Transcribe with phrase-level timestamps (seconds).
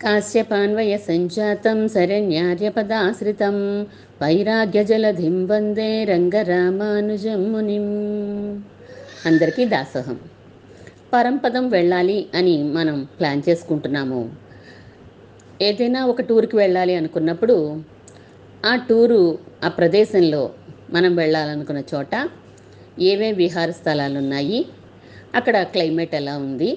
[0.00, 3.56] కాశ్యపాన్వయ సంజాతం శరణ్యార్యపదాశ్రితం
[4.22, 7.86] వైరాగ్యజలధిం వందే రంగరామానుజం మునిం
[9.26, 10.18] అందరికీ దాసహం.
[11.12, 14.20] పరంపదం వెళ్ళాలి అని మనం ప్లాన్ చేసుకుంటున్నాము.
[15.60, 17.56] ఏదైనా ఒక టూర్కి వెళ్ళాలి అనుకున్నప్పుడు
[18.64, 19.20] ఆ టూరు
[19.64, 20.42] ఆ ప్రదేశంలో
[20.90, 22.14] మనం వెళ్ళాలనుకున్న చోట
[23.00, 24.60] ఏవే విహార స్థలాలు ఉన్నాయి
[25.34, 26.70] అక్కడ క్లైమేట్ ఎలా ఉంది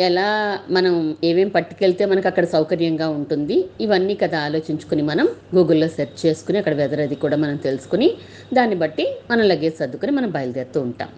[0.00, 6.58] ఎలా మనం ఏమేమి పట్టుకెళ్తే మనకు అక్కడ సౌకర్యంగా ఉంటుంది ఇవన్నీ కదా ఆలోచించుకుని మనం గూగుల్లో సెర్చ్ చేసుకుని
[6.58, 8.14] అక్కడ వెదర్ అది కూడా మనం తెలుసుకుని
[8.54, 11.08] దాన్ని బట్టి మనం లగేజ్ సర్దుకుని మనం బయలుదేరుతూ ఉంటాం.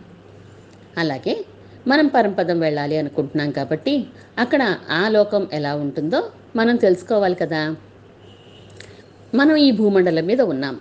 [0.98, 1.44] అలాగే
[1.88, 4.06] మనం పరంపదం వెళ్ళాలి అనుకుంటున్నాం కాబట్టి
[4.38, 7.76] అక్కడ ఆ లోకం ఎలా ఉంటుందో మనం తెలుసుకోవాలి కదా.
[9.34, 10.80] మనం ఈ భూమండలం మీద ఉన్నాం.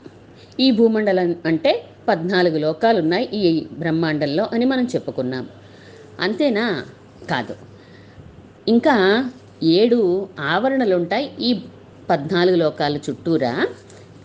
[0.60, 5.50] ఈ భూమండలం అంటే పద్నాలుగు లోకాలు ఉన్నాయి ఈ బ్రహ్మాండంలో అని మనం చెప్పుకున్నాం.
[6.20, 6.86] అంతేనా?
[7.30, 7.75] కాదు.
[8.68, 8.96] ఇంకా
[9.64, 11.64] ఏడు ఆవరణలు ఉంటాయి ఈ
[12.10, 13.68] పద్నాలుగు లోకాల చుట్టూరా.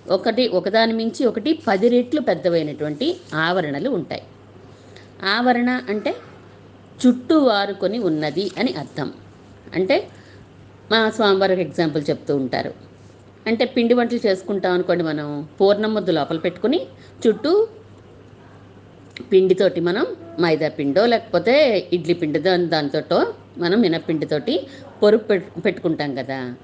[0.09, 4.23] ఒకటి ఒకదాని మించి ఒకటి పది రెట్లు పెద్దవైనటువంటి ఆవరణలు ఉంటాయి.
[5.25, 6.17] ఆవరణ అంటే
[7.03, 9.13] చుట్టూ వారుకొని ఉన్నది అని అర్థం.
[9.75, 10.09] అంటే
[10.93, 12.73] మా స్వామివారికి ఎగ్జాంపుల్ చెప్తూ ఉంటారు.
[13.47, 16.87] అంటే పిండి వంటలు చేసుకుంటాం అనుకోండి మనం పూర్ణముద్దు లోపల పెట్టుకుని
[17.27, 17.69] చుట్టూ
[19.33, 20.07] పిండితోటి మనం
[20.41, 21.55] మైదా పిండో లేకపోతే
[21.93, 24.67] ఇడ్లీ పిండి దాని దానితోటో మనం మినప్పిండితోటి
[25.03, 26.55] పొరుపు పెట్టుకుంటాం కదా.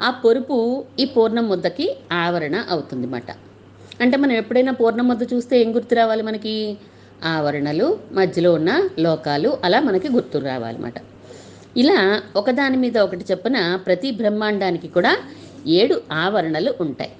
[0.00, 3.30] ఆ పొరుపు ఈ పూర్ణం ముద్దకి ఆవరణ అవుతుంది అన్నమాట
[4.00, 6.78] అంటే మనం ఎప్పుడైనా పూర్ణం ముద్ద చూస్తే ఏం గుర్తు రావాలి మనకి?
[7.24, 10.94] ఆవరణలు మధ్యలో ఉన్న లోకాలు అలా మనకి గుర్తు రావాలన్నమాట.
[11.76, 15.18] ఇలా ఒకదాని మీద ఒకటి చెప్పిన ప్రతి బ్రహ్మాండానికి కూడా
[15.66, 17.12] ఏడు ఆవరణలు ఉంటాయి.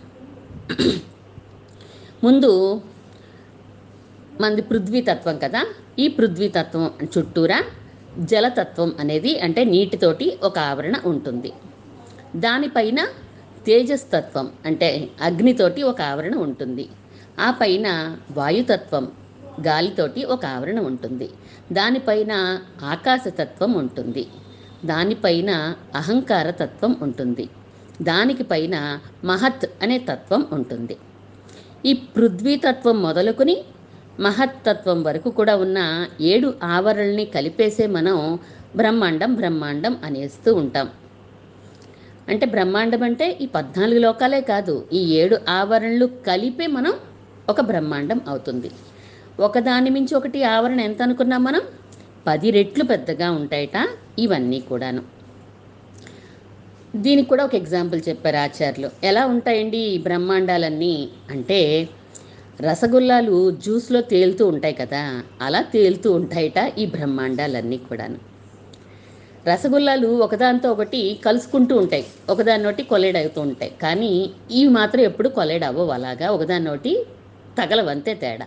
[2.25, 2.81] ముందు
[4.41, 5.67] మనది పృథ్వీతత్వం కదా.
[5.99, 7.63] ఈ పృథ్వీతత్వం చుట్టూరా
[8.19, 11.53] జలతత్వం అనేది అంటే నీటితోటి ఒక ఆవరణ ఉంటుంది.
[12.37, 13.07] దానిపైన
[13.67, 16.89] తేజస్తత్వం అంటే అగ్నితోటి ఒక ఆవరణ ఉంటుంది.
[17.41, 19.09] ఆ పైన వాయుతత్వం
[19.67, 21.31] గాలితోటి ఒక ఆవరణ ఉంటుంది.
[21.73, 24.27] దానిపైన ఆకాశతత్వం ఉంటుంది.
[24.85, 27.49] దానిపైన అహంకార తత్వం ఉంటుంది.
[28.03, 30.97] దానికి పైన మహత్ అనే తత్వం ఉంటుంది.
[31.87, 33.65] ఈ పృథ్వీతత్వం మొదలుకొని
[34.21, 35.79] మహత్తత్వం వరకు కూడా ఉన్న
[36.21, 38.17] ఏడు ఆవరణల్ని కలిపేసే మనం
[38.77, 40.87] బ్రహ్మాండం బ్రహ్మాండం అనేస్తూ ఉంటాం.
[42.29, 46.95] అంటే బ్రహ్మాండం అంటే ఈ పద్నాలుగు లోకాలే కాదు ఈ ఏడు ఆవరణలు కలిపే మనం
[47.49, 48.71] ఒక బ్రహ్మాండం అవుతుంది.
[49.41, 51.63] ఒకదాని మించి ఒకటి ఆవరణ ఎంత అనుకున్నాం మనం?
[52.27, 53.77] పది రెట్లు పెద్దగా ఉంటాయట
[54.19, 55.03] ఇవన్నీ కూడాను.
[56.97, 58.91] దీనికి కూడా ఒక ఎగ్జాంపుల్ చెప్పారు ఆచార్యులు.
[59.05, 60.95] ఎలా ఉంటాయండి ఈ బ్రహ్మాండాలన్నీ?
[61.31, 61.89] అంటే
[62.61, 68.19] రసగుల్లాలు జ్యూస్లో తేలుతూ ఉంటాయి కదా అలా తేలుతూ ఉంటాయట ఈ బ్రహ్మాండాలన్నీ కూడాను.
[69.49, 73.73] రసగుల్లాలు ఒకదానితో ఒకటి కలుసుకుంటూ ఉంటాయి ఒకదాని కొలైడ్ కొలేడ్ అవుతూ ఉంటాయి.
[73.83, 76.69] కానీ ఇవి మాత్రం ఎప్పుడు కొలేడ్ అవ్వవు అలాగా ఒకదాని
[77.59, 78.47] తగలవంతే తేడా.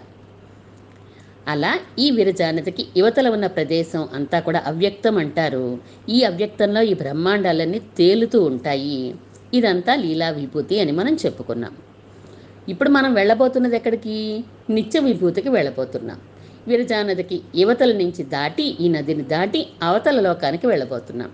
[1.48, 5.78] అలా ఈ విరజానతకి యువతల ఉన్న ప్రదేశం అంతా కూడా అవ్యక్తం అంటారు.
[6.10, 9.16] ఈ అవ్యక్తంలో ఈ బ్రహ్మాండాలన్నీ తేలుతూ ఉంటాయి.
[9.54, 11.76] ఇదంతా లీలా విభూతి అని మనం చెప్పుకున్నాం.
[12.70, 14.44] ఇప్పుడు మనం వెళ్ళబోతున్నది ఎక్కడికి?
[14.70, 16.18] నిత్య విభూతికి వెళ్ళబోతున్నాం.
[16.68, 21.32] విరజానదికి యువతల నుంచి దాటి ఈ నదిని దాటి అవతల లోకానికి వెళ్ళబోతున్నాం.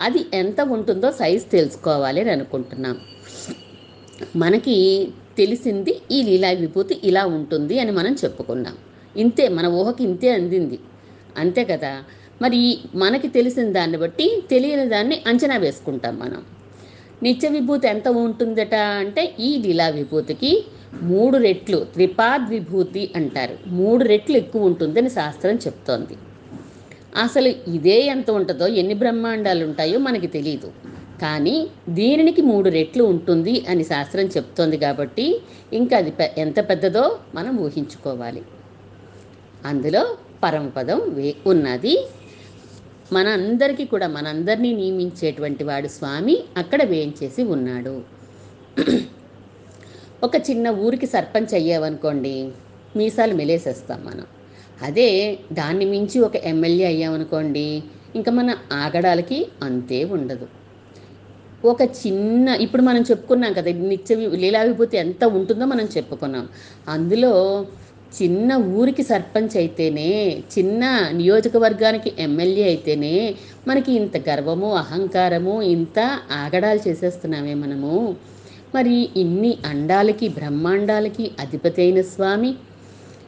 [0.00, 3.00] అది ఎంత ఉంటుందో సైజ్ తెలుసుకోవాలి అని అనుకుంటున్నాం.
[4.36, 8.74] మనకి తెలిసింది ఈ లీలా విభూతి ఇలా ఉంటుంది అని మనం చెప్పుకున్నాం.
[9.16, 10.78] ఇంతే మన ఊహకి ఇంతే అందింది.
[11.36, 12.04] అంతే కదా?
[12.42, 16.55] మరి మనకి తెలిసిన దాన్ని బట్టి తెలియని దాన్ని అంచనా వేసుకుంటాం మనం.
[17.22, 20.64] నిత్య విభూతి ఎంత ఉంటుందట అంటే ఈ లీలా విభూతికి
[21.02, 23.56] మూడు రెట్లు త్రిపాద్ విభూతి అంటారు.
[23.66, 26.16] మూడు రెట్లు ఎక్కువ ఉంటుందని శాస్త్రం చెప్తోంది.
[27.16, 30.72] అసలు ఇదే ఎంత ఉంటుందో ఎన్ని బ్రహ్మాండాలు ఉంటాయో మనకి తెలియదు
[31.22, 31.56] కానీ
[31.88, 38.42] దీనికి మూడు రెట్లు ఉంటుంది అని శాస్త్రం చెప్తోంది కాబట్టి ఇంకా అది ఎంత పెద్దదో మనం ఊహించుకోవాలి.
[39.66, 41.94] అందులో పరమపదం వే ఉన్నది
[43.12, 48.02] మన అందరికీ కూడా మనందరినీ నియమించేటువంటి వాడు స్వామి అక్కడ వేయించేసి ఉన్నాడు.
[50.24, 52.48] ఒక చిన్న ఊరికి సర్పంచ్ అయ్యామనుకోండి
[52.96, 54.26] మీసాలు మెలేసేస్తాం మనం.
[54.82, 57.82] అదే దాన్ని మించి ఒక ఎమ్మెల్యే అయ్యామనుకోండి
[58.14, 60.48] ఇంకా మన ఆగడాలకి అంతే ఉండదు.
[61.64, 66.48] ఒక చిన్న ఇప్పుడు మనం చెప్పుకున్నాం కదా నిత్య లీలా విభూతి ఎంత ఉంటుందో మనం చెప్పుకున్నాం.
[66.88, 67.66] అందులో
[68.12, 70.10] చిన్న ఊరికి సర్పంచ్ అయితేనే
[70.54, 70.82] చిన్న
[71.12, 73.14] నియోజకవర్గానికి ఎమ్మెల్యే అయితేనే
[73.66, 75.98] మనకి ఇంత గర్వము అహంకారము ఇంత
[76.32, 77.94] ఆగడాలు చేసేస్తున్నామే మనము.
[78.74, 82.50] మరి ఇన్ని అండాలకి బ్రహ్మాండాలకి అధిపతి అయిన స్వామి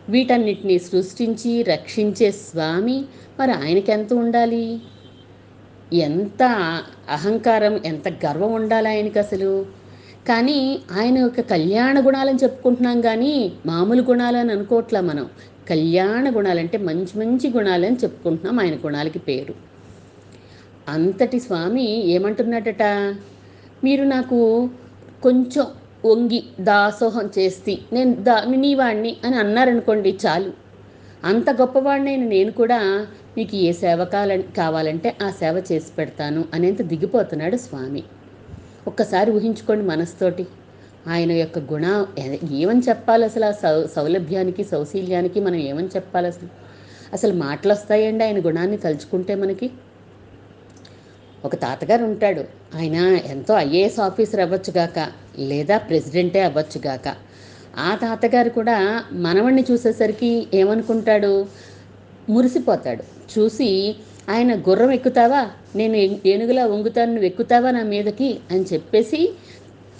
[0.08, 2.98] వీటన్నిటిని సృష్టించి రక్షించే స్వామి
[3.38, 4.64] మరి ఆయనకి ఎంత ఉండాలి?
[6.06, 6.42] ఎంత
[7.08, 9.50] అహంకారం ఎంత గర్వం ఉండాలి ఆయనకి అసలు?
[10.26, 15.26] కానీ ఆయన యొక్క కళ్యాణ గుణాలని చెప్పుకుంటున్నాం కానీ మామూలు గుణాలు అని అనుకోవట్లా మనం.
[15.68, 19.54] కళ్యాణ గుణాలంటే మంచి మంచి గుణాలని చెప్పుకుంటున్నాం ఆయన గుణాలకి పేరు.
[20.88, 22.82] అంతటి స్వామి ఏమంటున్నాడట?
[23.84, 24.70] మీరు నాకు
[25.22, 25.66] కొంచెం
[26.04, 30.52] వంగి దాసోహం చేసి నేను దా నీవాణ్ణి అని అన్నారనుకోండి చాలు.
[31.24, 33.06] అంత గొప్పవాడినైన నేను కూడా
[33.36, 34.04] మీకు ఏ సేవ
[34.56, 38.02] కావాలంటే ఆ సేవ చేసి పెడతాను అనేంత దిగిపోతున్నాడు స్వామి.
[38.88, 40.44] ఒక్కసారి ఊహించుకోండి మనస్తోటి
[41.08, 41.86] ఆయన యొక్క గుణ
[42.52, 46.48] ఏమని చెప్పాలి అసలు ఆ సౌ సౌలభ్యానికి సౌశీల్యానికి మనం ఏమని చెప్పాలి అసలు?
[47.12, 49.68] అసలు మాటలు వస్తాయండి ఆయన గుణాన్ని తలుచుకుంటే మనకి?
[51.44, 52.44] ఒక తాతగారు ఉంటాడు.
[52.76, 52.96] ఆయన
[53.26, 54.98] ఎంతో ఐఏఎస్ ఆఫీసర్ అవ్వచ్చుగాక
[55.38, 57.08] లేదా ప్రెసిడెంటే అవ్వచ్చుగాక
[57.78, 58.76] ఆ తాతగారు కూడా
[59.12, 61.32] మనవణ్ణి చూసేసరికి ఏమనుకుంటాడు?
[62.28, 63.04] మురిసిపోతాడు.
[63.34, 63.70] చూసి
[64.28, 65.50] ఆయన గుర్రం ఎక్కుతావా?
[65.76, 65.96] నేను
[66.26, 68.38] ఏనుగులా వంగుతాను నువ్వు ఎక్కుతావా నా మీదకి?
[68.50, 69.32] అని చెప్పేసి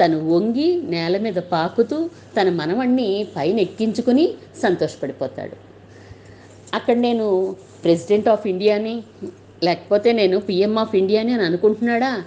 [0.05, 2.11] తను వంగి నేల మీద పాకుతూ
[2.41, 5.57] తన మనవణ్ణి పైన ఎక్కించుకుని సంతోషపడిపోతాడు.
[6.75, 9.03] అక్కడ నేను ప్రెసిడెంట్ ఆఫ్ ఇండియాని
[9.63, 12.25] లేకపోతే నేను పిఎం ఆఫ్ ఇండియాని అని అనుకుంటున్నాడా?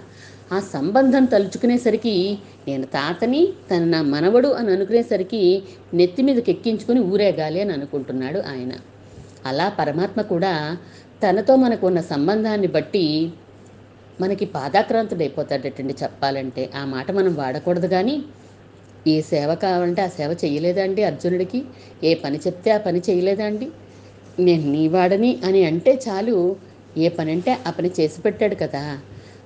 [0.52, 2.38] ఆ సంబంధం తలుచుకునేసరికి
[2.68, 5.62] నేను తాతని తన నా మనవడు అని అనుకునేసరికి
[5.94, 8.72] నెత్తి మీదకి ఎక్కించుకుని ఊరేగాలి అని అనుకుంటున్నాడు ఆయన.
[9.46, 10.76] అలా పరమాత్మ కూడా
[11.22, 13.04] తనతో మనకు ఉన్న సంబంధాన్ని బట్టి
[14.20, 16.70] మనకి పాదాక్రాంతుడైపోతాడటండి చెప్పాలంటే.
[16.74, 18.16] ఆ మాట మనం వాడకూడదు కానీ
[19.06, 21.60] ఏ సేవ కావాలంటే ఆ సేవ చేయలేదా అండి అర్జునుడికి?
[22.04, 23.68] ఏ పని చెప్తే ఆ పని చేయలేదా అండి?
[24.38, 26.36] నేను నీ వాడని అని అంటే చాలు.
[26.96, 28.84] ఏ పని అంటే ఆ పని చేసి పెట్టాడు కదా.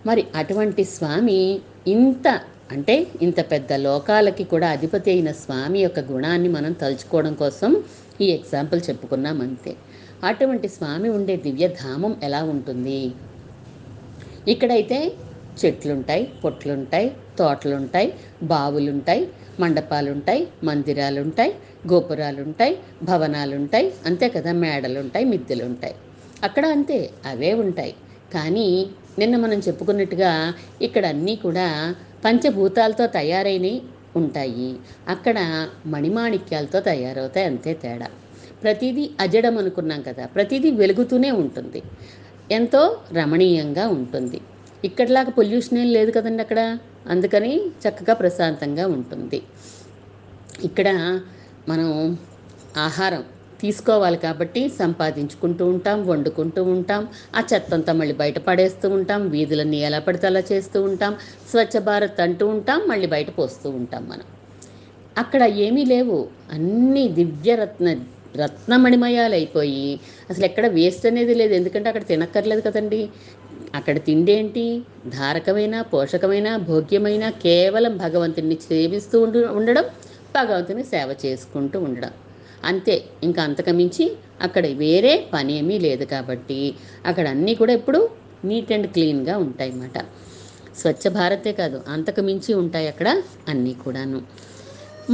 [0.06, 1.40] మరి అటువంటి స్వామి
[1.87, 2.26] ఇంత
[2.73, 7.70] అంటే ఇంత పెద్ద లోకాలకి కూడా అధిపతి అయిన స్వామి యొక్క గుణాన్ని మనం తలుచుకోవడం కోసం
[8.20, 9.73] ఈ ఎగ్జాంపుల్ చెప్పుకున్నాం అంతే
[10.22, 13.00] అటువంటి స్వామి ఉండే దివ్యధామం ఎలా ఉంటుంది?
[14.48, 14.98] ఇక్కడైతే
[15.60, 19.28] చెట్లుంటాయి పొట్లుంటాయి తోటలుంటాయి బావులుంటాయి
[19.60, 21.52] మండపాలుంటాయి మందిరాలుంటాయి
[21.86, 25.94] గోపురాలుంటాయి భవనాలుంటాయి అంతే కదా మేడలుంటాయి మిద్దెలుంటాయి.
[26.44, 27.94] అక్కడ అంతే అవే ఉంటాయి.
[28.34, 28.68] కానీ
[29.18, 30.32] నిన్న మనం చెప్పుకున్నట్టుగా
[30.82, 33.82] ఇక్కడ అన్నీ కూడా పంచభూతాలతో తయారైనవి
[34.16, 34.76] ఉంటాయి.
[35.08, 35.38] అక్కడ
[35.86, 38.08] మణిమాణిక్యాలతో తయారవుతాయి అంతే తేడా.
[38.62, 41.82] ప్రతిదీ అజడం అనుకున్నాం కదా ప్రతిదీ వెలుగుతూనే ఉంటుంది.
[42.50, 44.41] ఎంతో రమణీయంగా ఉంటుంది.
[44.85, 46.79] ఇక్కడలాగా పొల్యూషన్ ఏం లేదు కదండి అక్కడ.
[47.08, 49.43] అందుకని చక్కగా ప్రశాంతంగా ఉంటుంది.
[50.64, 50.88] ఇక్కడ
[51.69, 52.19] మనం
[52.76, 53.25] ఆహారం
[53.61, 60.26] తీసుకోవాలి కాబట్టి సంపాదించుకుంటూ ఉంటాం వండుకుంటూ ఉంటాం ఆ చెత్తంతా మళ్ళీ బయట పడేస్తూ ఉంటాం వీధులన్నీ ఎలా పడితే
[60.26, 61.17] అలా చేస్తూ ఉంటాం
[61.50, 64.26] స్వచ్ఛ భారత్ అంటూ ఉంటాం మళ్ళీ బయట పోస్తూ ఉంటాం మనం.
[65.19, 66.29] అక్కడ ఏమీ లేవు.
[66.52, 67.94] అన్నీ దివ్యరత్న
[68.41, 69.87] రత్నమణిమయాలైపోయి
[70.31, 71.53] అసలు ఎక్కడ వేస్ట్ అనేది లేదు.
[71.55, 73.00] ఎందుకంటే అక్కడ తినక్కర్లేదు కదండి.
[73.75, 74.65] అక్కడ తిండి ఏంటి
[75.09, 79.87] ధారకమైన పోషకమైన భోగ్యమైన కేవలం భగవంతుని సేవిస్తూ ఉండు ఉండడం
[80.35, 82.12] భగవంతుని సేవ చేసుకుంటూ ఉండడం.
[82.65, 82.97] అంతే.
[83.23, 84.05] ఇంకా అంతకమించి
[84.43, 86.61] అక్కడ వేరే పని ఏమీ లేదు కాబట్టి
[87.06, 88.00] అక్కడ అన్నీ కూడా ఇప్పుడు
[88.44, 89.99] నీట్ అండ్ క్లీన్గా ఉంటాయి అన్నమాట
[90.81, 93.09] స్వచ్ఛ భారతే కాదు అంతకు మించి ఉంటాయి అక్కడ
[93.49, 94.19] అన్నీ కూడాను.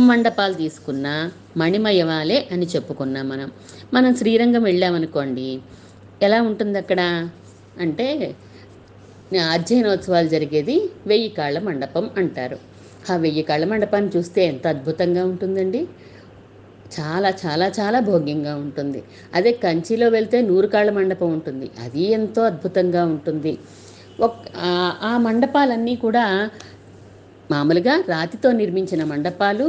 [0.00, 1.14] మండపాలు తీసుకున్నా
[1.56, 3.48] మణిమయవాలే అని చెప్పుకున్నాం మనం.
[3.94, 5.48] మనం శ్రీరంగం వెళ్ళామనుకోండి
[6.22, 7.00] ఎలా ఉంటుంది అక్కడ
[7.80, 8.06] అంటే
[9.56, 10.76] అధ్యయనోత్సవాలు జరిగేది
[11.06, 12.58] వెయ్యి కాళ్ళ మండపం అంటారు.
[13.10, 15.80] ఆ వెయ్యి కాళ్ళ మండపాన్ని చూస్తే ఎంత అద్భుతంగా ఉంటుందండి.
[16.96, 19.00] చాలా చాలా చాలా భోగ్యంగా ఉంటుంది.
[19.34, 21.70] అదే కంచిలో వెళ్తే నూరు కాళ్ళ మండపం ఉంటుంది.
[21.84, 23.52] అది ఎంతో అద్భుతంగా ఉంటుంది.
[24.20, 24.40] ఒక్
[25.02, 26.24] ఆ మండపాలన్నీ కూడా
[27.50, 29.66] మామూలుగా రాతితో నిర్మించిన మండపాలు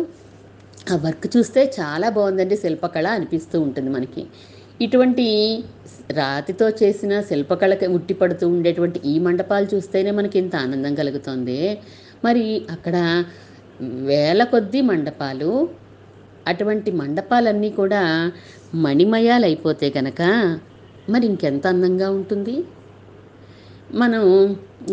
[0.87, 4.23] ఆ వర్క్ చూస్తే చాలా బాగుందండి శిల్పకళ అనిపిస్తూ ఉంటుంది మనకి.
[4.81, 5.25] ఇటువంటి
[6.11, 11.59] రాతితో చేసిన శిల్పకళకి ఉట్టిపడుతూ ఉండేటువంటి ఈ మండపాలు చూస్తేనే మనకి ఇంత ఆనందం కలుగుతుంది.
[12.25, 12.95] మరి అక్కడ
[14.11, 15.51] వేల కొద్దీ మండపాలు
[16.47, 18.01] అటువంటి మండపాలన్నీ కూడా
[18.85, 20.21] మణిమయాలు అయిపోతే కనుక
[21.09, 22.55] మరి ఇంకెంత అందంగా ఉంటుంది?
[24.01, 24.23] మనం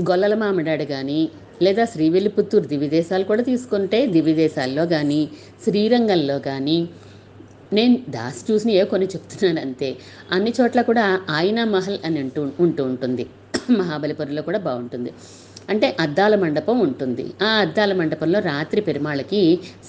[0.09, 1.21] గొల్లల మామిడాడు కానీ
[1.63, 5.21] లేదా శ్రీవెల్లిపుత్తూరు దివిదేశాలు కూడా తీసుకుంటే దివిదేశాల్లో కానీ
[5.65, 6.79] శ్రీరంగంలో కానీ
[7.73, 9.89] నేను దాసి చూసిన ఏ కొన్ని చెప్తున్నాను అంతే.
[10.33, 13.25] అన్ని చోట్ల కూడా ఆయన మహల్ అని అంటూ ఉంటూ ఉంటుంది.
[13.71, 15.11] మహాబలిపురంలో కూడా బాగుంటుంది.
[15.71, 17.25] అంటే అద్దాల మండపం ఉంటుంది.
[17.43, 19.43] ఆ అద్దాల మండపంలో రాత్రి పెరుమాళ్ళకి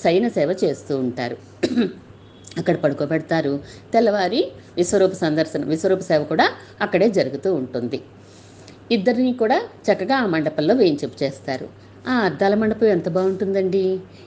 [0.03, 1.37] సైన సేవ చేస్తూ ఉంటారు.
[2.57, 3.53] అక్కడ పడుకోబెడతారు.
[3.93, 4.41] తెల్లవారి
[4.77, 6.45] విశ్వరూప సందర్శనం విశ్వరూప సేవ కూడా
[6.81, 7.99] అక్కడే జరుగుతూ ఉంటుంది.
[8.91, 9.57] ఇద్దరిని కూడా
[9.87, 11.67] చక్కగా ఆ మండపంలో వేయించపు చేస్తారు.
[12.07, 13.85] ఆ అద్దాల మండపం ఎంత బాగుంటుందండి.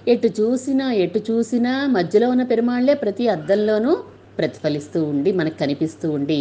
[0.09, 3.93] ఎటు చూసినా ఎటు చూసినా మధ్యలో ఉన్న పెరుమాళ్ళే ప్రతి అద్దంలోనూ
[4.39, 6.41] ప్రతిఫలిస్తూ ఉండి మనకు కనిపిస్తూ ఉండి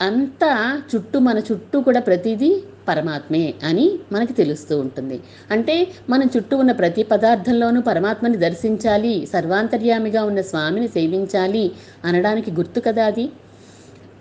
[0.00, 0.50] అంతా
[0.90, 2.50] చుట్టూ మన చుట్టూ కూడా ప్రతిదీ
[2.88, 5.16] పరమాత్మే అని మనకి తెలుస్తూ ఉంటుంది.
[5.50, 5.74] అంటే
[6.10, 11.64] మన చుట్టూ ఉన్న ప్రతి పదార్థంలోనూ పరమాత్మని దర్శించాలి సర్వాంతర్యామిగా ఉన్న స్వామిని సేవించాలి
[12.04, 13.26] అనడానికి గుర్తు కదా అది?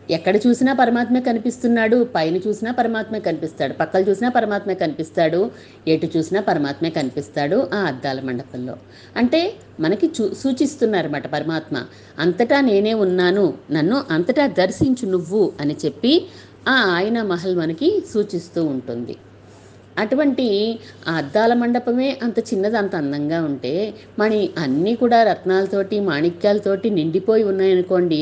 [0.09, 5.51] ఎక్కడ చూసినా పరమాత్మే కనిపిస్తున్నాడు పైన చూసినా పరమాత్మే కనిపిస్తాడు పక్కలు చూసినా పరమాత్మే కనిపిస్తాడు
[5.87, 8.75] ఎటు చూసినా పరమాత్మే కనిపిస్తాడు ఆ అద్దాల మండపంలో.
[9.17, 9.41] అంటే
[9.79, 11.77] మనకి చూ సూచిస్తున్నారన్నమాట పరమాత్మ
[12.19, 16.13] అంతటా నేనే ఉన్నాను నన్ను అంతటా దర్శించు నువ్వు అని చెప్పి
[16.67, 19.15] ఆ ఆయన మహల్ మనకి సూచిస్తూ ఉంటుంది.
[19.97, 20.47] అటువంటి
[21.07, 28.19] ఆ అద్దాల మండపమే అంత చిన్నది అంత అందంగా ఉంటే మణి అన్నీ కూడా రత్నాలతోటి మాణిక్యాలతోటి నిండిపోయి ఉన్నాయనుకోండి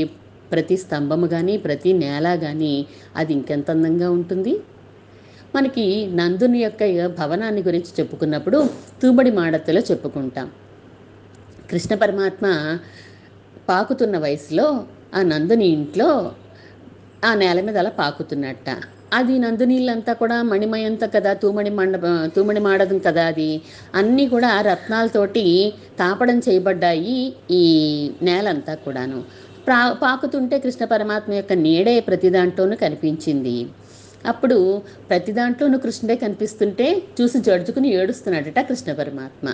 [0.52, 2.86] ప్రతి స్తంభము కానీ ప్రతి నేల కానీ
[3.16, 4.54] అది ఇంకెంత అందంగా ఉంటుంది?
[5.56, 8.70] మనకి నందుని యొక్క భవనాన్ని గురించి చెప్పుకున్నప్పుడు
[9.04, 10.52] తూబడి మాడతలో చెప్పుకుంటాం.
[11.72, 12.78] కృష్ణ పరమాత్మ
[13.70, 14.86] పాకుతున్న వయసులో
[15.16, 16.32] ఆ నందుని ఇంట్లో
[17.26, 18.70] ఆ నేల మీద అలా పాకుతున్నట్ట.
[19.14, 21.98] అది నందునీళ్ళంతా కూడా మణిమయంత కదా తూమడి మండ
[22.36, 23.62] తూమడి మాడదం కదా అది.
[23.96, 27.64] అన్నీ కూడా రత్నాలతోటి తాపడం చేయబడ్డాయి ఈ
[28.22, 29.24] నేలంతా కూడాను.
[29.68, 33.68] ప్రా పాకుతుంటే కృష్ణ పరమాత్మ యొక్క నీడే ప్రతి దాంట్లోనూ కనిపించింది.
[34.26, 39.50] అప్పుడు ప్రతి దాంట్లోనూ కృష్ణుడే కనిపిస్తుంటే చూసి జడుచుకుని ఏడుస్తున్నాడట కృష్ణ పరమాత్మ.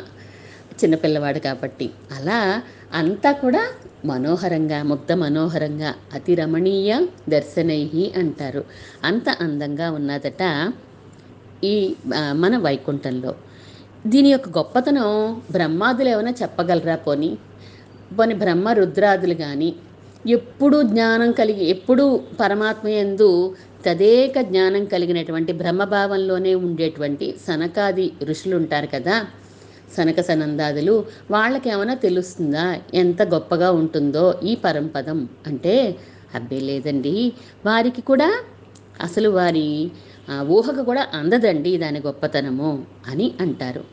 [0.82, 1.90] చిన్నపిల్లవాడు కాబట్టి.
[2.18, 2.62] అలా
[2.94, 3.64] అంతా కూడా
[4.06, 8.64] మనోహరంగా ముగ్ధ మనోహరంగా అతి రమణీయ దర్శనై అంటారు.
[9.04, 10.72] అంత అందంగా ఉన్నదట
[11.64, 11.96] ఈ
[12.34, 13.36] మన వైకుంఠంలో.
[14.08, 17.38] దీని యొక్క గొప్పతనం బ్రహ్మాదులు ఏమైనా చెప్పగలరా పోని?
[18.20, 19.76] పోని బ్రహ్మ రుద్రాదులు కానీ
[20.28, 29.26] ఎప్పుడు జ్ఞానం కలిగి ఎప్పుడు పరమాత్మ యందు తదేక జ్ఞానం కలిగినటువంటి బ్రహ్మభావంలోనే ఉండేటువంటి సనకాది ఋషులు ఉంటారు కదా.
[29.98, 32.78] సనక సనందాదులు వాళ్ళకి ఏమైనా తెలుస్తుందా?
[32.94, 35.30] ఎంత గొప్పగా ఉంటుందో ఈ పరంపదం?
[35.48, 35.96] అంటే
[36.36, 37.34] అబ్బే లేదండి
[37.66, 38.44] వారికి కూడా
[39.02, 39.92] అసలు వారి
[40.42, 43.84] ఊహకు కూడా అందదండి దాని గొప్పతనము అని అంటారు.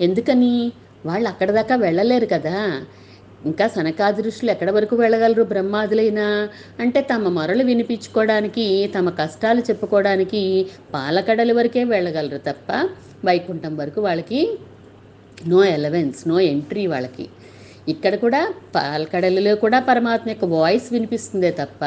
[0.00, 0.72] ఎందుకని?
[1.06, 2.82] వాళ్ళు అక్కడ దాకా వెళ్ళలేరు కదా.
[3.46, 6.48] ఇంకా సనకాది ఋషులు ఎక్కడి వరకు వెళ్ళగలరు బ్రహ్మాదులైనా?
[6.80, 12.72] అంటే తమ మొరలు వినిపించుకోవడానికి తమ కష్టాలు చెప్పుకోవడానికి పాలకడలి వరకే వెళ్ళగలరు తప్ప
[13.24, 14.58] వైకుంఠం వరకు వాళ్ళకి
[15.46, 17.28] నో ఎలవెన్స్ నో ఎంట్రీ వాళ్ళకి.
[17.88, 21.84] ఇక్కడ కూడా పాలకడలిలో కూడా పరమాత్మ యొక్క వాయిస్ వినిపిస్తుందే తప్ప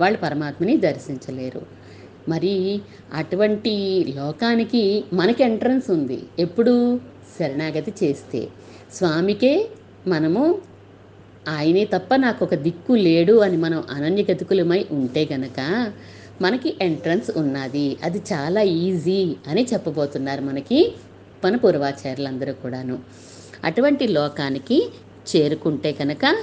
[0.00, 1.62] వాళ్ళు పరమాత్మని దర్శించలేరు.
[2.28, 2.80] మరి
[3.14, 6.22] అటువంటి లోకానికి మనకి ఎంట్రన్స్ ఉంది.
[6.38, 7.00] ఎప్పుడు?
[7.38, 8.48] శరణాగతి చేస్తే.
[8.94, 9.68] స్వామికే
[10.06, 10.58] మనము
[11.48, 15.92] ఆయనే తప్ప నాకు ఒక దిక్కు లేడు అని మనం అనన్యగతుకులమై ఉంటే గనక
[16.40, 17.96] మనకి ఎంట్రన్స్ ఉన్నది.
[18.04, 20.92] అది చాలా ఈజీ అని చెప్పబోతున్నారు మనకి
[21.44, 22.98] మన పూర్వాచార్యులందరూ కూడాను.
[23.64, 24.90] అటువంటి లోకానికి
[25.36, 26.36] చేరుకుంటే కనుక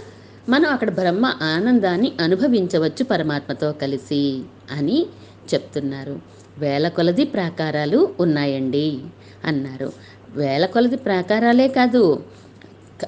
[0.50, 4.42] మనం అక్కడ బ్రహ్మ ఆనందాన్ని అనుభవించవచ్చు పరమాత్మతో కలిసి
[4.72, 5.06] అని
[5.54, 6.20] చెప్తున్నారు.
[6.58, 9.00] వేల కొలది ప్రాకారాలు ఉన్నాయండి
[9.46, 9.94] అన్నారు.
[10.36, 12.24] వేల కొలది ప్రాకారాలే కాదు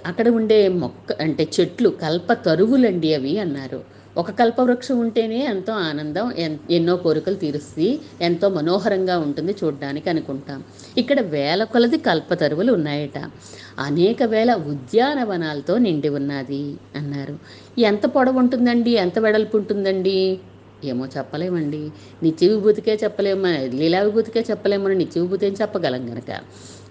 [0.05, 4.01] అక్కడ ఉండే మొక్క అంటే చెట్లు కల్ప తరువులండి అవి అన్నారు.
[4.17, 10.63] ఒక కల్పవృక్షం ఉంటేనే ఎంతో ఆనందం ఎన్- ఎన్నో కోరికలు తీరుస్తుంది ఎంతో మనోహరంగా ఉంటుంది చూడడానికి అనుకుంటాం.
[10.97, 13.31] ఇక్కడ వేల కొలది కల్పతరువులు ఉన్నాయట.
[13.79, 17.39] అనేక వేల ఉద్యానవనాలతో నిండి ఉన్నది అన్నారు.
[17.79, 18.91] ఎంత పొడవు ఉంటుందండి?
[18.91, 20.39] ఎంత వెడల్పు ఉంటుందండి?
[20.83, 21.89] ఏమో చెప్పలేమండి.
[22.23, 26.39] నిత్య విభూతికే చెప్పలేము లీలా విభూతికే చెప్పలేమని నిత్య విభూతి ఏం చెప్పగలం గనక.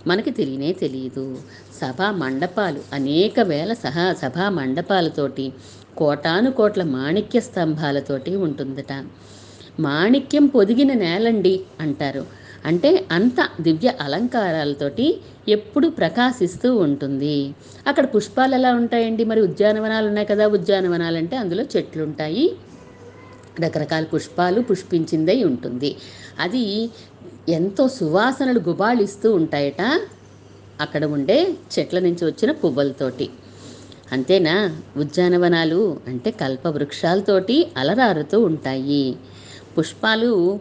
[0.06, 1.38] మనకి తెలియనే తెలియదు.
[1.80, 2.80] సభా మండపాలు.
[2.92, 5.52] అనేక వేల సహా సభా మండపాలతోటి
[5.96, 8.92] కోటాను కోట్ల మాణిక్య స్తంభాలతోటి ఉంటుందట.
[9.80, 12.26] మాణిక్యం పొదిగిన నేలండి అంటారు.
[12.66, 15.06] అంటే అంత దివ్య అలంకారాలతోటి
[15.48, 17.54] ఎప్పుడు ప్రకాశిస్తూ ఉంటుంది.
[17.86, 19.24] అక్కడ పుష్పాలు ఎలా ఉంటాయండి?
[19.24, 22.46] మరి ఉద్యానవనాలు ఉన్నాయి కదా ఉద్యానవనాలు అంటే అందులో చెట్లు ఉంటాయి.
[23.60, 25.96] రకరకాల పుష్పాలు పుష్పించిందై ఉంటుంది.
[26.40, 26.90] అది
[27.48, 29.82] ఎంతో సువాసనలు గుబాళిస్తూ ఉంటాయట.
[30.80, 31.38] అక్కడ ఉండే
[31.78, 33.28] చెట్ల నుంచి వచ్చిన పువ్వులతోటి.
[34.12, 34.54] అంతేనా?
[34.96, 39.16] ఉద్యానవనాలు అంటే కల్ప వృక్షాలతోటి అలరారుతూ ఉంటాయి.
[39.78, 40.60] పుష్పాలు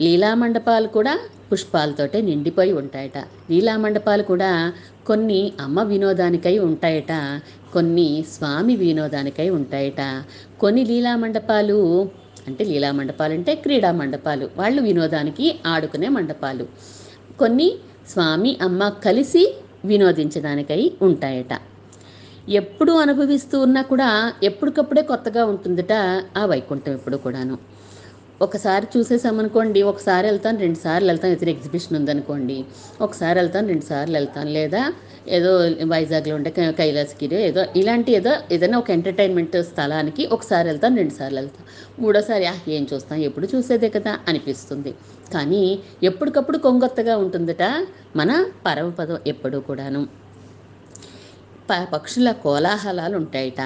[0.00, 1.18] లీలామండపాలు కూడా
[1.52, 3.18] పుష్పాలతోటే నిండిపోయి ఉంటాయట.
[3.50, 4.72] లీలామండపాలు కూడా
[5.06, 7.40] కొన్ని అమ్మ వినోదానికై ఉంటాయట
[7.72, 10.24] కొన్ని స్వామి వినోదానికై ఉంటాయట.
[10.60, 12.08] కొన్ని లీలామండపాలు
[12.46, 16.66] అంటే లీలామండపాలు అంటే క్రీడా మండపాలు వాళ్ళు వినోదానికి ఆడుకునే మండపాలు.
[17.38, 17.72] కొన్ని
[18.10, 19.42] స్వామి అమ్మ కలిసి
[19.88, 21.52] వినోదించడానికై ఉంటాయట.
[22.60, 24.10] ఎప్పుడు అనుభవిస్తూ ఉన్నా కూడా
[24.48, 25.94] ఎప్పటికప్పుడే కొత్తగా ఉంటుందట
[26.40, 27.56] ఆ వైకుంఠం ఎప్పుడు కూడాను.
[28.46, 32.58] ఒకసారి చూసేసామనుకోండి ఒకసారి వెళ్తాను రెండు సార్లు వెళ్తాను ఇతర ఎగ్జిబిషన్ ఉందనుకోండి
[33.00, 34.82] ఒకసారి వెళ్తాను రెండు సార్లు వెళ్తాను లేదా
[35.36, 35.50] ఏదో
[35.94, 36.50] వైజాగ్లో ఉండే
[36.80, 41.66] కైలాసగిరి ఏదో ఇలాంటి ఏదో ఏదైనా ఒక ఎంటర్టైన్మెంట్ స్థలానికి ఒకసారి వెళ్తాను రెండు సార్లు వెళ్తాను
[42.02, 42.46] మూడోసారి
[42.78, 44.92] ఏం చూస్తాం ఎప్పుడు చూసేదే కదా అనిపిస్తుంది.
[45.34, 45.62] కానీ
[46.02, 47.64] ఎప్పటికప్పుడు కొంగొత్తగా ఉంటుందట
[48.16, 48.30] మన
[48.66, 50.02] పరమపదం ఎప్పుడూ కూడాను.
[51.68, 53.60] ప పక్షుల కోలాహలాలు ఉంటాయట.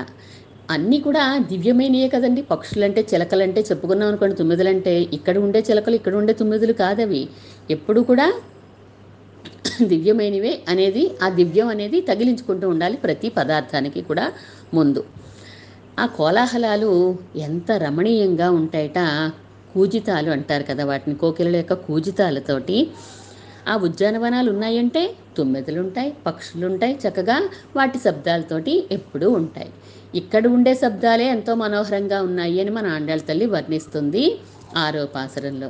[0.71, 2.43] అన్నీ కూడా దివ్యమైనయే కదండి.
[2.43, 7.23] పక్షులంటే చిలకలంటే చెప్పుకున్నాం అనుకోండి తుమ్మిదులంటే ఇక్కడ ఉండే చిలకలు ఇక్కడ ఉండే తుమ్మిదులు కాదవి.
[7.71, 8.27] ఎప్పుడు కూడా
[9.83, 14.27] దివ్యమైనవే అనేది ఆ దివ్యం అనేది తగిలించుకుంటూ ఉండాలి ప్రతి పదార్థానికి కూడా
[14.75, 15.03] ముందు.
[15.99, 16.91] ఆ కోలాహలాలు
[17.37, 18.99] ఎంత రమణీయంగా ఉంటాయట.
[19.75, 21.15] కూజితాలు అంటారు కదా వాటిని.
[21.15, 22.79] కోకిలల యొక్క కూజితాలతోటి
[23.69, 25.03] ఆ ఉద్యానవనాలు ఉన్నాయంటే
[25.37, 27.37] తుమ్మెదలు ఉంటాయి పక్షులు ఉంటాయి చక్కగా
[27.77, 29.71] వాటి శబ్దాలతోటి ఎప్పుడూ ఉంటాయి.
[30.15, 34.25] ఇక్కడ ఉండే శబ్దాలే ఎంతో మనోహరంగా ఉన్నాయి అని మన ఆండాళ్ళ తల్లి వర్ణిస్తుంది
[34.77, 35.69] ఆరోపాసరంలో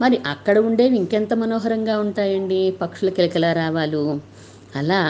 [0.00, 2.60] మరి అక్కడ ఉండేవి ఇంకెంత మనోహరంగా ఉంటాయండి?
[2.82, 4.02] పక్షుల కిలకిల రావాలు
[4.76, 5.00] అలా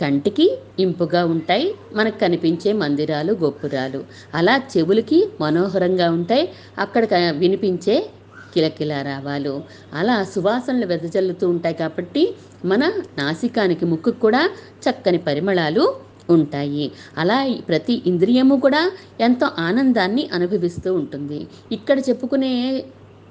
[0.00, 4.04] కంటికి ఇంపుగా ఉంటాయి మనకు కనిపించే మందిరాలు గోపురాలు.
[4.34, 8.06] అలా చెవులకి మనోహరంగా ఉంటాయి అక్కడ వినిపించే
[8.54, 9.62] కిలకిల రావాలు
[9.94, 12.34] అలా సువాసనలు వెదజల్లుతూ ఉంటాయి కాబట్టి
[12.64, 14.50] మన నాసికానికి ముక్కు కూడా
[14.84, 15.94] చక్కని పరిమళాలు
[16.30, 16.92] ఉంటాయి.
[17.18, 21.46] అలా ప్రతి ఇంద్రియము కూడా ఎంతో ఆనందాన్ని అనుభవిస్తూ ఉంటుంది.
[21.72, 22.84] ఇక్కడ చెప్పుకునే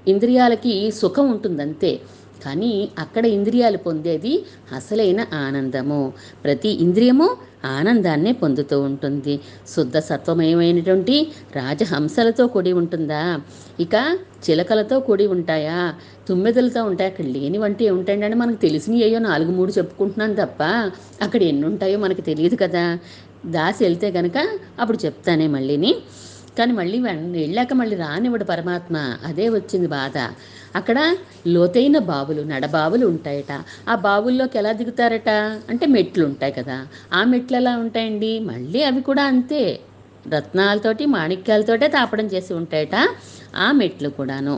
[0.07, 2.01] ఇంద్రియాలకి సుఖం ఉంటుంది అంతే
[2.45, 4.45] కానీ అక్కడ ఇంద్రియాలు పొందేది
[4.75, 6.13] అసలైన ఆనందము.
[6.43, 7.27] ప్రతి ఇంద్రియము
[7.65, 9.39] ఆనందాన్నే పొందుతూ ఉంటుంది.
[9.75, 11.15] శుద్ధ సత్వమయమైనటువంటి
[11.55, 13.39] రాజహంసలతో కూడి ఉంటుందా?
[13.79, 13.95] ఇక
[14.49, 15.93] చిలకలతో కూడి ఉంటాయా?
[16.29, 17.11] తుమ్మెదలతో ఉంటాయి?
[17.11, 20.63] అక్కడ లేనివంటి ఉంటాయండి మనకు తెలిసినవి అయ్యో నాలుగు మూడు చెప్పుకుంటున్నాను తప్ప
[21.21, 22.97] అక్కడ ఎన్ని ఉంటాయో మనకు తెలియదు కదా.
[23.45, 24.37] దాసి వెళ్తే కనుక
[24.79, 25.95] అప్పుడు చెప్తానే మళ్ళీని.
[26.57, 26.97] కానీ మళ్ళీ
[27.35, 28.95] వెళ్ళాక మళ్ళీ రానివ్వడు పరమాత్మ.
[29.23, 30.17] అదే వచ్చింది బాధ.
[30.75, 30.97] అక్కడ
[31.47, 33.51] లోతైన బావులు నడబావులు ఉంటాయట.
[33.87, 35.29] ఆ బావుల్లోకి ఎలా దిగుతారట?
[35.69, 36.77] అంటే మెట్లు ఉంటాయి కదా.
[37.13, 38.39] ఆ మెట్లు ఎలా ఉంటాయండి?
[38.43, 39.63] మళ్ళీ అవి కూడా అంతే.
[40.25, 42.95] రత్నాలతోటి మాణిక్యాలతోటే తాపడం చేసి ఉంటాయట
[43.55, 44.55] ఆ మెట్లు కూడాను.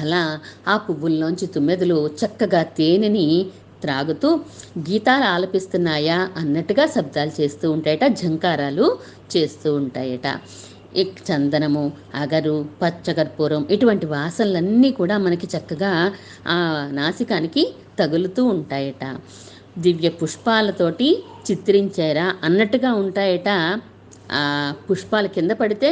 [0.00, 0.22] అలా
[0.66, 3.26] ఆ పువ్వుల్లోంచి తుమ్మెదలు చక్కగా తేనెని
[3.84, 4.28] త్రాగుతూ
[4.88, 8.86] గీతాలు ఆలపిస్తున్నాయా అన్నట్టుగా శబ్దాలు చేస్తూ ఉంటాయట జంకారాలు
[9.34, 10.26] చేస్తూ ఉంటాయట.
[11.28, 11.82] చందనము
[12.14, 15.92] అగరు పచ్చకర్పూరం ఇటువంటి వాసనలన్నీ కూడా మనకి చక్కగా
[16.46, 16.56] ఆ
[16.92, 17.62] నాసికానికి
[17.98, 19.04] తగులుతూ ఉంటాయట.
[19.78, 21.08] దివ్య పుష్పాలతోటి
[21.48, 23.48] చిత్రించారా అన్నట్టుగా ఉంటాయట.
[24.32, 24.42] ఆ
[24.88, 25.90] పుష్పాల కింద పడితే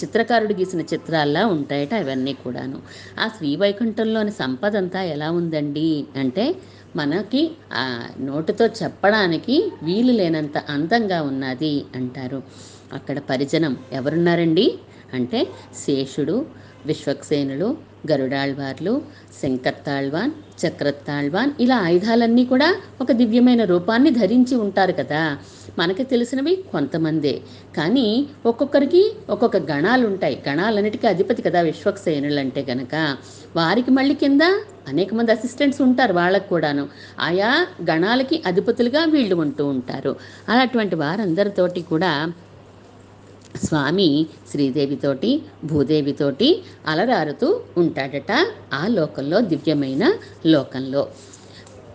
[0.00, 2.78] చిత్రకారుడు గీసిన చిత్రాల్లా ఉంటాయట అవన్నీ కూడాను.
[3.22, 6.44] ఆ శ్రీవైకుంఠంలోని సంపద అంతా ఎలా ఉందండి అంటే
[6.96, 12.42] మనకి ఆ నోటితో చెప్పడానికి వీలు లేనంత అందంగా ఉన్నది అంటారు.
[12.92, 14.74] అక్కడ పరిజనం ఎవరున్నారండి?
[15.14, 15.46] అంటే
[15.86, 16.46] శేషుడు
[16.86, 17.76] విశ్వక్సేనుడు
[18.12, 19.02] గరుడాళ్వార్లు
[19.42, 20.30] శంకర్తాళ్వాన్
[20.66, 25.38] చక్రతాళ్వాన్ ఇలా ఆయుధాలన్నీ కూడా ఒక దివ్యమైన రూపాన్ని ధరించి ఉంటారు కదా.
[25.78, 27.40] మనకి తెలిసినవి కొంతమందే.
[27.76, 33.16] కానీ ఒక్కొక్కరికి ఒక్కొక్క గణాలు ఉంటాయి గణాలన్నిటికీ అధిపతి కదా విశ్వక్సేనులు అంటే గనక.
[33.56, 34.40] వారికి మళ్ళీ కింద
[34.88, 36.88] అనేక మంది అసిస్టెంట్స్ ఉంటారు వాళ్ళకు కూడాను.
[37.20, 40.16] ఆయా గణాలకి అధిపతులుగా వీళ్ళు ఉంటూ ఉంటారు.
[40.48, 42.32] అలాంటి వారందరితోటి కూడా
[43.64, 48.32] స్వామి శ్రీదేవితోటి భూదేవితోటి అలరారుతూ ఉంటాడట
[48.72, 50.12] ఆ లోకంలో దివ్యమైన
[50.46, 51.08] లోకంలో.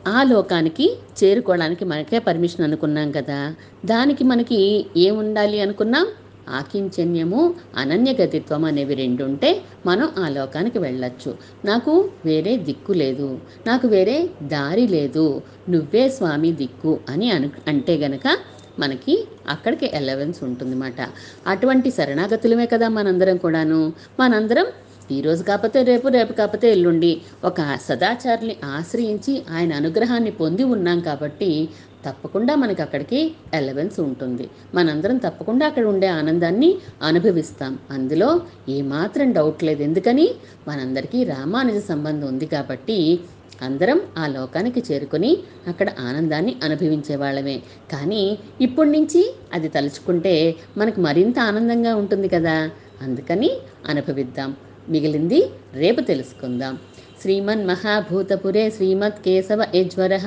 [0.07, 3.55] ఆ లోకానికి చేరుకోవడానికి మనకే పర్మిషన్ అనుకున్నాం కదా.
[3.85, 6.07] దానికి మనకి ఏముండాలి అనుకున్నాం?
[6.49, 11.37] ఆకించన్యము అనన్యగతిత్వం అనేవి రెండు ఉంటే మనం ఆ లోకానికి వెళ్ళొచ్చు.
[11.65, 13.39] నాకు వేరే దిక్కు లేదు.
[13.67, 15.41] నాకు వేరే దారి లేదు.
[15.69, 18.37] నువ్వే స్వామి దిక్కు అని అను అంటే గనక
[18.79, 21.09] మనకి అక్కడికి ఎలవెన్స్ ఉంటుందన్నమాట.
[21.47, 23.93] అటువంటి శరణాగతులమే కదా మనందరం కూడాను.
[24.19, 24.65] మనందరం
[25.11, 27.21] ఈరోజు కాకపోతే రేపు రేపు కాకపోతే ఎల్లుండి.
[27.43, 31.69] ఒక సదాచారిని ఆశ్రయించి ఆయన అనుగ్రహాన్ని పొంది ఉన్నాం కాబట్టి
[32.05, 34.49] తప్పకుండా మనకి అక్కడికి ఎలవెన్స్ ఉంటుంది.
[34.75, 37.79] మనందరం తప్పకుండా అక్కడ ఉండే ఆనందాన్ని అనుభవిస్తాం.
[37.91, 39.83] అందులో ఏమాత్రం డౌట్ లేదు.
[39.83, 40.29] ఎందుకని?
[40.67, 43.19] మనందరికీ రామానుజ సంబంధం ఉంది కాబట్టి
[43.61, 45.37] అందరం ఆ లోకానికి చేరుకొని
[45.67, 47.61] అక్కడ ఆనందాన్ని అనుభవించే వాళ్ళమే.
[47.91, 52.69] కానీ ఇప్పటి నుంచి అది తలుచుకుంటే మనకు మరింత ఆనందంగా ఉంటుంది కదా.
[53.01, 53.49] అందుకని
[53.89, 54.55] అనుభవిద్దాం.
[54.89, 55.49] మిగిలింది.
[55.73, 56.77] రేపు తెలుసుకుందాం.
[57.21, 60.17] శ్రీమన్ మహాభూతపురే శ్రీమత్ కేశవ యజ్వర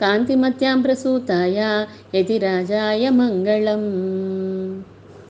[0.00, 3.82] కాంతిమత్యాం ప్రసూతాయ యతిరాజాయ మంగళం.